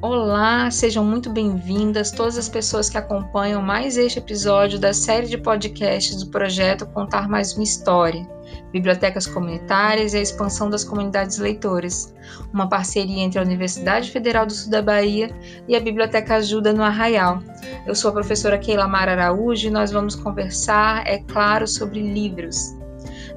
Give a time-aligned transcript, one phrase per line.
[0.00, 5.36] Olá, sejam muito bem-vindas todas as pessoas que acompanham mais este episódio da série de
[5.36, 8.24] podcasts do projeto Contar Mais Uma História,
[8.70, 12.14] Bibliotecas Comunitárias e a Expansão das Comunidades Leitoras,
[12.52, 16.84] uma parceria entre a Universidade Federal do Sul da Bahia e a Biblioteca Ajuda no
[16.84, 17.42] Arraial.
[17.84, 22.77] Eu sou a professora Keila Mara Araújo e nós vamos conversar, é claro, sobre livros.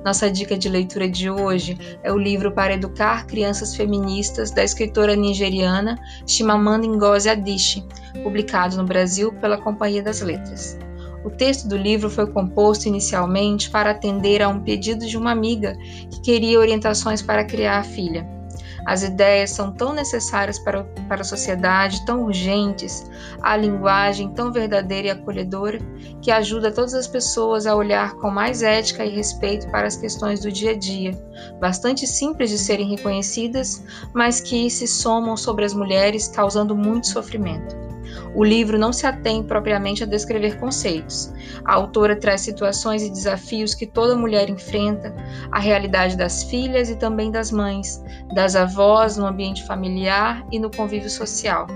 [0.03, 5.15] Nossa dica de leitura de hoje é o livro Para Educar Crianças Feministas, da escritora
[5.15, 7.85] nigeriana Chimamanda Ngozi Adichie,
[8.23, 10.77] publicado no Brasil pela Companhia das Letras.
[11.23, 15.77] O texto do livro foi composto inicialmente para atender a um pedido de uma amiga
[16.09, 18.40] que queria orientações para criar a filha.
[18.85, 23.09] As ideias são tão necessárias para, para a sociedade, tão urgentes,
[23.41, 25.79] a linguagem tão verdadeira e acolhedora,
[26.21, 30.41] que ajuda todas as pessoas a olhar com mais ética e respeito para as questões
[30.41, 31.11] do dia a dia,
[31.59, 37.90] bastante simples de serem reconhecidas, mas que se somam sobre as mulheres, causando muito sofrimento.
[38.35, 41.33] O livro não se atém propriamente a descrever conceitos.
[41.65, 45.13] A autora traz situações e desafios que toda mulher enfrenta,
[45.51, 50.71] a realidade das filhas e também das mães, das avós no ambiente familiar e no
[50.71, 51.67] convívio social.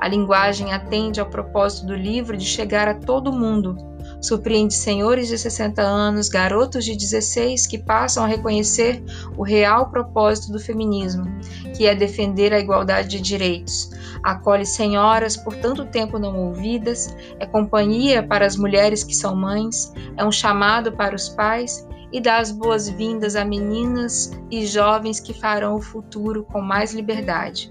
[0.00, 3.76] A linguagem atende ao propósito do livro de chegar a todo mundo,
[4.22, 9.02] surpreende senhores de 60 anos, garotos de 16 que passam a reconhecer
[9.36, 11.24] o real propósito do feminismo,
[11.76, 13.90] que é defender a igualdade de direitos.
[14.22, 19.92] Acolhe senhoras por tanto tempo não ouvidas, é companhia para as mulheres que são mães,
[20.16, 25.32] é um chamado para os pais e dá as boas-vindas a meninas e jovens que
[25.32, 27.70] farão o futuro com mais liberdade.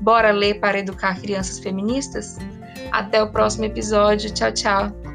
[0.00, 2.38] Bora ler para educar crianças feministas?
[2.92, 4.32] Até o próximo episódio.
[4.32, 5.07] Tchau, tchau.